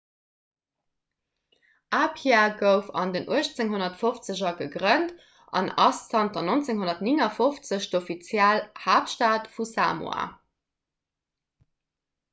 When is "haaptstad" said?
8.87-9.49